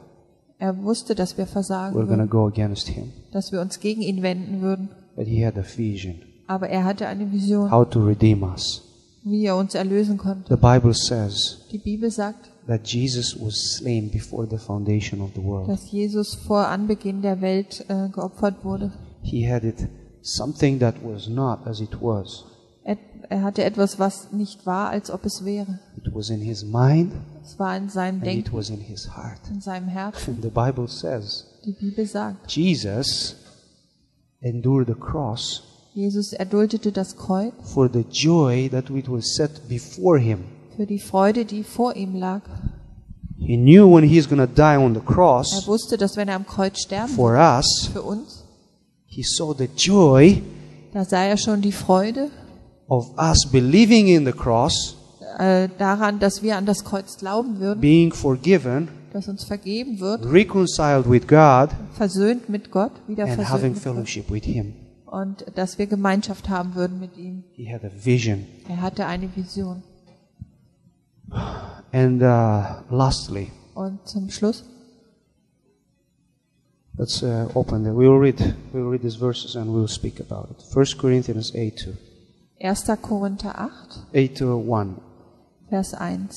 [0.59, 3.11] Er wusste, dass wir versagen were würden, go against Him.
[3.31, 4.89] dass wir uns gegen ihn wenden würden.
[5.15, 6.15] But He had a vision
[6.47, 8.83] Aber er hatte eine Vision, how to redeem us.
[9.23, 10.53] wie er uns erlösen konnte.
[10.55, 15.43] The Bible says Die Bibel sagt, that Jesus was slain before the foundation of the
[15.43, 15.69] world.
[15.69, 18.91] dass Jesus vor Anbeginn der Welt äh, geopfert wurde.
[19.23, 19.87] He had it
[20.21, 22.45] something that was not as it was.
[22.83, 22.97] Er,
[23.29, 25.79] er hatte etwas, was nicht war, als ob es wäre.
[25.97, 27.13] It was in his mind
[27.43, 29.39] Es war in seinem and it Denken, was in his heart.
[29.51, 30.39] in seinem Herzen.
[30.41, 33.35] The Bible says Die Bibel sagt, Jesus
[34.41, 35.63] endured the cross
[35.93, 40.39] Jesus erduldete das Kreuz for the joy that it was set before him.
[40.75, 42.41] für die Freude, die vor ihm lag.
[43.37, 46.35] He knew when he's going to die on the Er cross wusste, dass wenn er
[46.35, 48.43] am Kreuz sterben for us, für uns,
[49.05, 50.41] he saw the joy
[50.93, 52.29] da sah er schon die Freude
[52.91, 54.97] of us believing in the cross,
[55.39, 60.25] äh, daran, dass wir an das Kreuz glauben würden, being forgiven, dass uns vergeben wird,
[60.25, 64.73] reconciled with God, versöhnt mit Gott, wieder and versöhnt having mit fellowship with him.
[65.05, 67.45] und dass wir Gemeinschaft haben würden mit ihm.
[67.53, 68.45] He had a vision.
[68.67, 69.83] Er hatte eine Vision.
[71.93, 74.65] And uh, lastly, Und zum Schluss,
[76.97, 77.93] let's uh, open it.
[77.93, 78.37] We will read.
[78.73, 80.61] We will read these verses and we will speak about it.
[80.73, 82.10] First Corinthians 8 2.
[82.61, 82.97] 1.
[83.01, 83.71] Korinther 8,
[84.13, 84.95] 8 to 1.
[85.69, 86.29] Vers 1.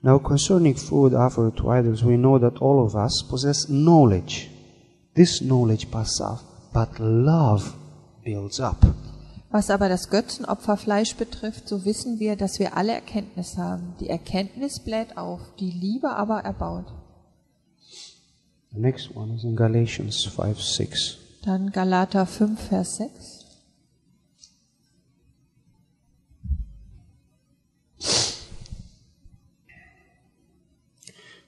[0.00, 4.48] Now, concerning food offered to idols, we know that all of us possess knowledge.
[5.14, 7.74] This knowledge passes off, but love
[8.24, 8.86] builds up.
[9.50, 13.94] Was aber das Götzenopferfleisch betrifft, so wissen wir, dass wir alle Erkenntnis haben.
[13.98, 16.86] Die Erkenntnis bläht auf, die Liebe aber erbaut.
[18.72, 21.16] The next one is in Galatians 5 6.
[21.42, 23.38] Dann Galater 5, Vers 6.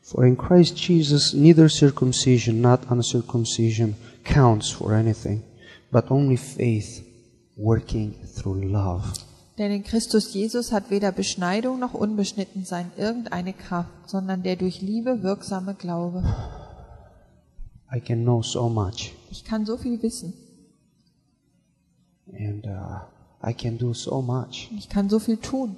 [0.02, 5.44] For in Christ Jesus, neither circumcision nor uncircumcision counts for anything,
[5.92, 7.04] but only faith
[7.56, 9.12] working through love.
[9.56, 15.22] Denn in Christus Jesus hat weder Beschneidung noch Unbeschnittensein irgendeine Kraft, sondern der durch Liebe
[15.22, 16.24] wirksame Glaube.
[17.92, 20.32] I can know so much, Ich kann so viel wissen.
[22.32, 23.00] and uh,
[23.42, 25.76] I can do so much, Ich kann so viel tun.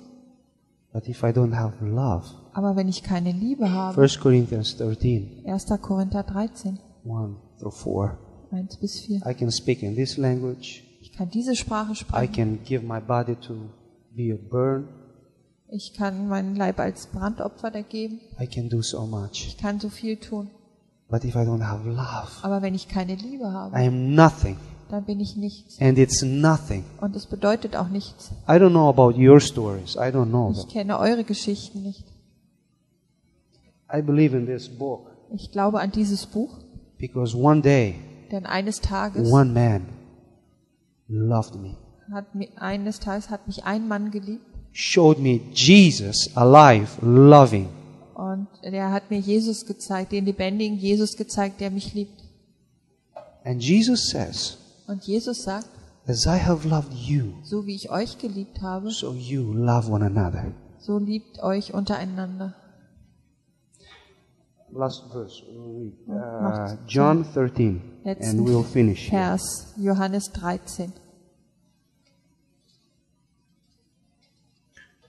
[0.93, 5.45] but if I don't have love, Aber wenn ich keine Liebe habe, 1 Corinthians 13
[5.47, 5.67] 1.
[5.81, 8.19] Korinther 13, 1 through 4.
[8.51, 9.23] 1 bis 4.
[9.27, 10.85] I can speak in this language.
[11.01, 12.33] Ich kann diese Sprache I sprechen.
[12.35, 13.55] can give my body to
[14.15, 14.89] be a burn.
[15.71, 18.21] Ich kann meinen Leib als Brandopfer da geben.
[18.39, 19.47] I can do so much.
[19.47, 20.51] Ich kann so viel tun.
[21.13, 24.57] But if I don't have love, Aber wenn ich keine Liebe I habe, am nothing.
[24.89, 25.79] dann bin ich nichts.
[25.79, 26.85] And it's nothing.
[27.03, 28.31] Und es bedeutet auch nichts.
[28.49, 29.95] I don't know about your stories.
[29.97, 32.07] I don't know Ich kenne eure Geschichten nicht.
[33.95, 36.59] I believe in this book Ich glaube an dieses Buch,
[36.99, 37.97] because one day,
[38.31, 39.83] denn eines Tages one man
[41.09, 41.77] loved me,
[42.11, 47.69] hat mi- eines Tages hat mich ein Mann geliebt showed me Jesus alive, loving.
[48.15, 52.23] Und der hat mir Jesus gezeigt, den lebendigen Jesus gezeigt, der mich liebt.
[53.45, 55.69] And Jesus says, Und Jesus sagt,
[56.07, 60.05] As I have loved you, so wie ich euch geliebt habe, so you love one
[60.05, 60.53] another.
[60.81, 62.55] so liebt euch untereinander.
[64.75, 66.09] Last verse, we'll read.
[66.09, 69.11] Uh, John 13, Letzten and we'll finish.
[69.11, 69.21] here.
[69.21, 70.93] Vers Johannes 13,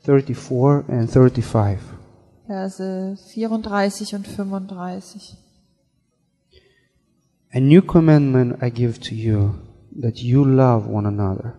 [0.04, 1.80] 34 and 35.
[2.54, 5.36] Verse 34 und 35.
[7.52, 9.56] A new commandment I give to you,
[10.00, 11.56] that you love one another.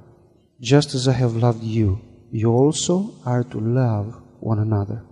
[0.60, 1.98] Just as I have loved you,
[2.30, 5.02] you also are to love one another.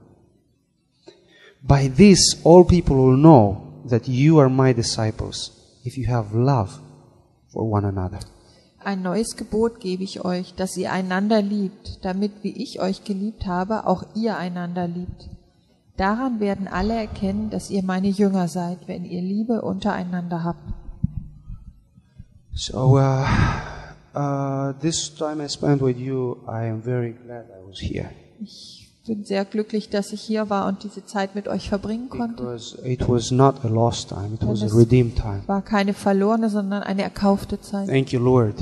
[1.65, 5.51] By this, all people will know that you are my disciples,
[5.85, 6.79] if you have love
[7.53, 8.21] for one another.
[8.85, 13.47] Ein neues Gebot gebe ich euch, dass ihr einander liebt, damit wie ich euch geliebt
[13.47, 15.29] habe, auch ihr einander liebt.
[15.97, 20.73] Daran werden alle erkennen, dass ihr meine Jünger seid, wenn ihr Liebe untereinander habt.
[22.55, 23.25] So, uh,
[24.15, 28.11] uh, this time I spent with you, I am very glad I was here.
[28.41, 32.43] Ich bin sehr glücklich, dass ich hier war und diese Zeit mit euch verbringen konnte.
[32.43, 35.43] Because it was not a lost time, it was a redeemed time.
[35.47, 37.89] War keine verlorene, sondern eine erkaufte Zeit.
[37.89, 38.55] Thank you, Lord.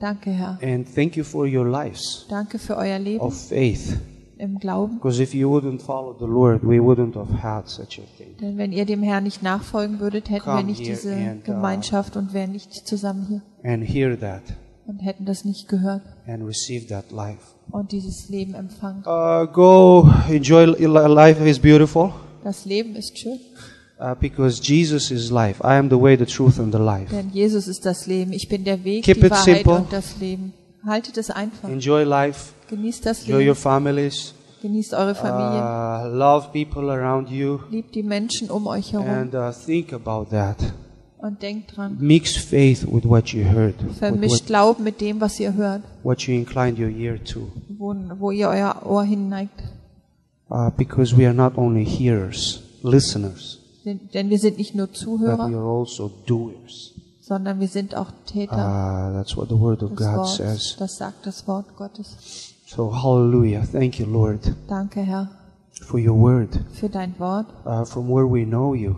[0.00, 0.58] Danke, Herr.
[0.62, 3.96] And thank you for your lives Danke für euer Leben of faith.
[4.44, 5.00] Im Glauben.
[8.40, 12.16] Denn wenn ihr dem Herrn nicht nachfolgen würdet, hätten wir nicht diese and, uh, Gemeinschaft
[12.16, 13.42] und wären nicht zusammen hier
[14.86, 16.02] und hätten das nicht gehört
[17.70, 19.02] und dieses Leben empfangen.
[19.06, 22.12] Uh, go enjoy li- life is beautiful
[22.44, 23.38] Das Leben ist schön,
[23.98, 25.62] uh, because Jesus is life.
[25.62, 27.14] I am the way, the truth, and the life.
[27.14, 28.32] denn Jesus ist das Leben.
[28.34, 29.76] Ich bin der Weg, Keep die it Wahrheit simple.
[29.76, 30.52] und das Leben.
[30.84, 31.70] Haltet es einfach.
[31.70, 32.52] Enjoy life.
[32.70, 33.56] Genießt das Enjoy your Leben.
[33.56, 34.34] families.
[34.62, 35.60] Genießt eure Familie.
[35.60, 37.58] Uh, love people around you.
[37.70, 39.06] Liebt die Menschen um euch herum.
[39.08, 40.56] And uh, think about that.
[41.18, 41.96] Und denkt dran.
[42.00, 45.82] Mix faith with what you heard, Vermischt what, Glauben mit dem, was ihr hört.
[46.02, 47.48] what you inclined your ear to.
[47.78, 49.62] Wo, wo ihr euer Ohr hinneigt.
[50.50, 54.96] Uh, because we are not only hearers, listeners, Denn denn wir sind nicht nur but
[54.96, 56.93] Zuhörer, we are also doers.
[57.26, 60.36] Sondern wir sind auch Täter Uh, that's what the Word of des God Wortes.
[60.36, 60.76] says.
[60.78, 62.54] Das sagt das Wort Gottes.
[62.66, 63.62] So, hallelujah.
[63.70, 65.30] Thank you, Lord, Danke, Herr,
[65.86, 68.96] for your Word, für dein Wort, uh, from where we know you,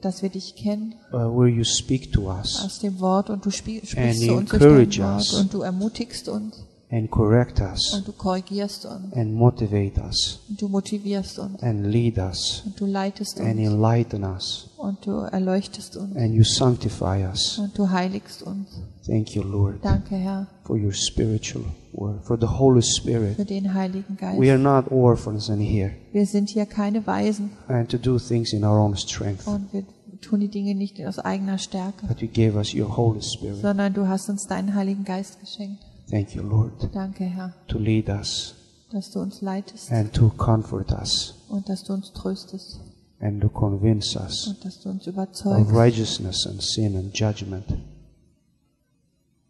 [0.00, 3.50] dass wir dich kennen uh, where you speak to us aus dem Wort und du
[3.50, 3.98] sprichst zu
[4.34, 5.34] uns durch dein Wort us.
[5.34, 10.60] und du ermutigst uns and correct us und du korrigierst uns and motivate us und
[10.60, 15.12] du motivierst uns and lead us und du leitest and uns enlighten us und du
[15.12, 17.58] erleuchtest uns and you sanctify us.
[17.58, 18.68] und du heiligst uns.
[19.06, 23.36] Thank you, Lord, Danke, Herr, for your spiritual word, for the Holy Spirit.
[23.36, 24.50] für den Heiligen We Geist.
[24.50, 28.64] are not orphans in here Wir sind hier keine Weisen and to do things in
[28.64, 29.84] our own strength, und wir
[30.20, 33.60] tun die Dinge nicht aus eigener Stärke, but you gave us your Holy Spirit.
[33.62, 35.78] sondern du hast uns deinen Heiligen Geist geschenkt.
[36.10, 38.54] Thank you, Lord, Danke, Herr, to lead us
[38.92, 42.80] dass du uns leitest and to comfort us und dass du uns tröstest
[43.20, 47.66] and to convince us und dass du uns of righteousness and sin and judgment.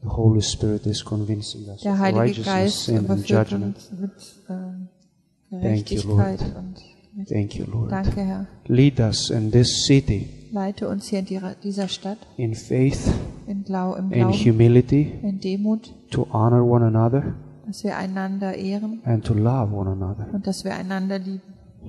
[0.03, 3.77] The Holy Spirit is convincing us Der of Heilige righteousness, Geist sin and überführt judgment.
[3.77, 4.11] uns mit
[4.49, 4.89] ähm,
[5.51, 6.57] Thank you, Gerechtigkeit Lord.
[6.57, 6.75] und
[7.15, 7.93] mit Thank you, Lord.
[7.93, 8.47] Danke, Herr.
[8.67, 11.27] Lead us in this city Leite uns hier in
[11.63, 12.99] dieser Stadt in faith,
[13.51, 17.35] in Glau im in humility, in Demut, to honor one another
[17.67, 20.27] dass wir einander ehren and to love one another.
[20.33, 21.43] und dass wir einander lieben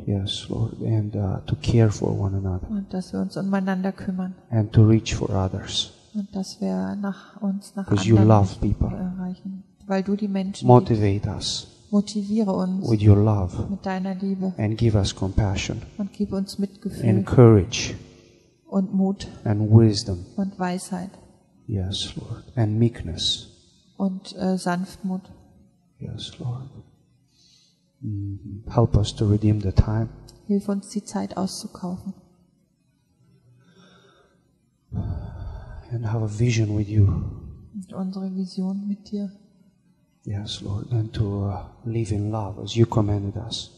[0.05, 4.33] Yes, Lord, and uh, to care for one another und dass wir uns umeinander kümmern
[4.49, 5.91] and to reach for others.
[6.13, 8.87] und dass wir nach uns nach Because you love people.
[8.95, 10.89] erreichen, weil du die Menschen liebst.
[10.89, 16.13] Motivate us Motiviere uns with your love mit deiner Liebe and give us compassion und
[16.13, 17.93] gib uns Mitgefühl and courage
[18.69, 20.19] und Mut and wisdom.
[20.37, 21.09] und Weisheit
[21.67, 23.47] Yes, Lord, and meekness.
[23.97, 25.21] und äh, Sanftmut.
[25.99, 26.69] Yes, Lord.
[28.01, 28.63] Mhm.
[28.67, 30.09] Help us to redeem the time
[30.47, 32.13] Hilf uns, die Zeit auszukaufen
[34.91, 37.05] and have a vision with you.
[37.73, 39.31] und unsere Vision mit dir.
[40.23, 43.71] Yes, Lord, and to uh, live in love as you commanded us.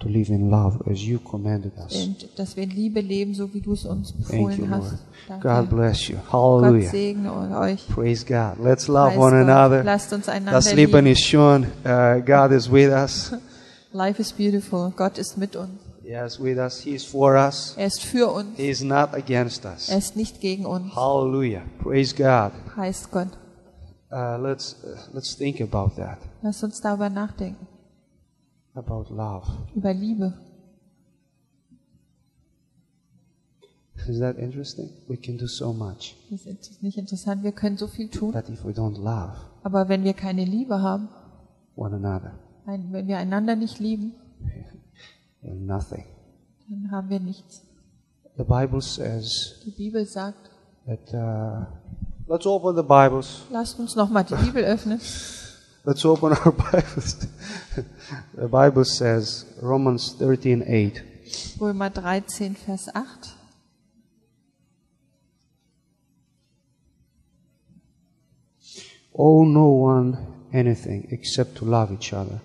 [0.00, 1.94] To live in love as you commanded us.
[2.04, 4.82] Und dass wir in Liebe leben, so wie du es uns Thank you, befohlen Lord.
[4.82, 4.98] hast.
[5.28, 5.74] God Danke.
[5.74, 6.16] bless you.
[6.30, 6.32] Gott
[6.62, 6.90] Hallelujah.
[6.90, 7.88] segne euch.
[7.88, 8.62] Praise God.
[8.62, 9.48] Let's love Preis one Gott.
[9.48, 9.84] another.
[9.84, 11.06] Lasst uns einander Das Leben lieben.
[11.06, 11.66] ist schön.
[11.84, 13.32] Uh, God is with us.
[13.92, 14.92] Life is beautiful.
[14.94, 15.70] Gott ist mit uns.
[16.04, 16.80] Yes, with us.
[16.82, 17.74] He is for us.
[17.78, 18.56] Er ist für uns.
[18.58, 19.88] He is not against us.
[19.88, 20.94] Er ist nicht gegen uns.
[20.94, 21.62] Hallelujah.
[21.82, 22.52] Praise God.
[22.76, 23.28] Heißt Gott.
[24.12, 26.18] Uh, let's uh, let's think about that.
[26.42, 27.66] Lasst uns darüber nachdenken.
[28.76, 29.46] About love.
[29.74, 30.34] Über Liebe.
[34.08, 34.90] Is that interesting?
[35.08, 37.42] We can do so much, Das ist nicht interessant.
[37.42, 38.32] Wir können so viel tun.
[38.32, 39.32] but if we don't love
[39.64, 41.08] Aber wenn wir keine Liebe haben,
[41.74, 44.12] one another, ein- wenn wir einander nicht lieben,
[45.42, 46.04] nothing.
[46.68, 47.62] dann haben wir nichts.
[48.36, 50.50] The Bible says Die Bibel sagt,
[50.86, 51.12] that.
[51.14, 51.64] Uh,
[52.32, 53.40] let's open the Bibles.
[53.50, 55.00] lasst uns nochmal die Bibel öffnen.
[55.86, 57.26] Let's open our Bibles.
[58.34, 61.00] the Bible says Romans thirteen eight.
[61.60, 63.04] Römer 13, Vers 8.
[69.18, 70.16] Owe no one
[70.52, 72.40] anything except to love each other.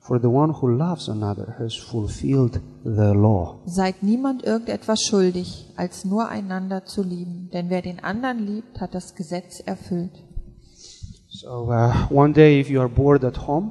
[0.00, 3.58] For the one who loves another has fulfilled the law.
[3.66, 7.50] Seid niemand irgendetwas schuldig, als nur einander zu lieben.
[7.52, 10.12] Denn wer den anderen liebt, hat das Gesetz erfüllt.
[11.40, 13.70] So uh, one day, if you are bored at home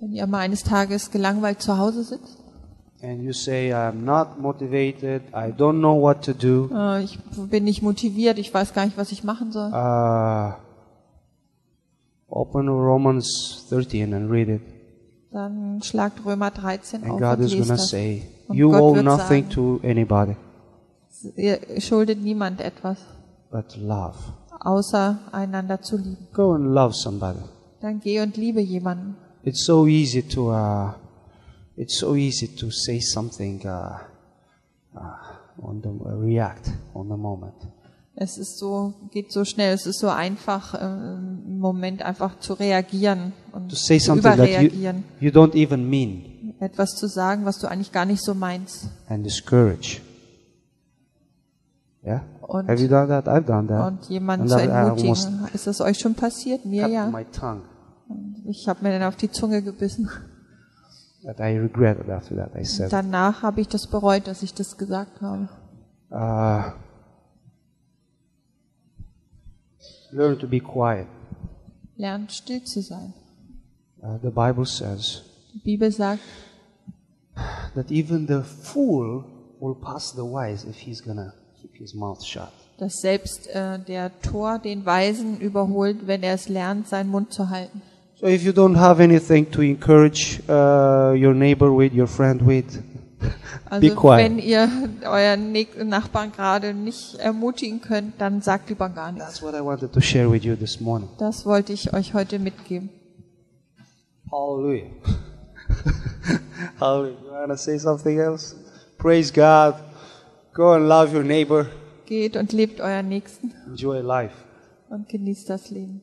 [0.00, 2.38] Wenn ihr mal eines Tages gelangweilt zu Hause sitzt,
[3.02, 5.24] and you say, "I'm not motivated.
[5.34, 7.18] I don't know what to do," äh, ich
[7.50, 10.54] bin nicht motiviert, ich weiß gar nicht, was ich machen soll, uh,
[12.28, 14.62] open Romans 13 and read it,
[15.32, 17.88] dann schlagt Römer 13 and auf God und is lest das.
[17.90, 20.36] say, Und "You Gott owe wird nothing sagen, to anybody
[21.36, 22.96] Ihr schuldet niemand etwas,
[23.50, 24.16] but love."
[24.60, 26.28] Außer einander zu lieben.
[26.32, 27.40] Go and love somebody.
[27.80, 29.16] Dann geh und liebe jemanden.
[29.42, 30.92] It's so easy to uh,
[31.76, 33.98] it's so easy to say something uh,
[34.94, 35.00] uh,
[35.62, 37.54] on the uh, react on the moment.
[38.18, 42.54] Es ist so, geht so schnell, es ist so einfach, äh, im Moment einfach zu
[42.54, 45.04] reagieren und To say zu something that you, überreagieren.
[45.20, 48.88] you don't even mean Etwas zu sagen, was du eigentlich gar nicht so meinst.
[49.10, 50.00] and discourage.
[52.06, 52.22] Yeah?
[52.40, 53.26] Und- Have you done that?
[53.26, 53.84] I've done that.
[53.84, 55.48] Und jemanden And zu entmutigen.
[55.52, 56.64] Ist das euch schon passiert?
[56.64, 57.10] Mir ja.
[57.10, 57.62] my tongue.
[58.44, 60.08] ich habe mir dann auf die Zunge gebissen.
[61.24, 62.54] But I regretted after that.
[62.54, 65.48] I said, danach habe ich das bereut, dass ich das gesagt habe.
[66.12, 66.70] uh,
[70.12, 71.08] learn to be quiet.
[71.96, 73.12] Lernt still zu sein.
[74.00, 75.22] Uh, the Bible says
[75.54, 76.20] Die Bibel sagt,
[77.74, 79.24] that even the fool
[79.58, 81.32] will pass the wise if he's gonna
[81.66, 82.48] keep his mouth shut.
[82.78, 87.48] dass selbst äh, der Tor den Weisen überholt, wenn er es lernt, seinen Mund zu
[87.50, 87.80] halten.
[88.20, 92.64] So if you don't have anything to encourage uh, your neighbor with, your friend with,
[93.20, 93.30] be
[93.70, 94.24] Also quiet.
[94.24, 94.68] wenn ihr
[95.04, 99.26] euren Nachbarn gerade nicht ermutigen könnt, dann sagt lieber gar nichts.
[99.26, 101.08] That's what I wanted to share with you this morning.
[101.18, 102.90] Das wollte ich euch heute mitgeben.
[104.30, 104.86] Hallelujah.
[106.80, 107.16] Hallelujah.
[107.22, 108.54] You want to say something else?
[108.98, 109.74] Praise God.
[110.56, 111.66] Go and love your neighbor.
[112.06, 114.34] Geht und lebt euren Nächsten Enjoy life.
[114.88, 116.00] und genießt das Leben.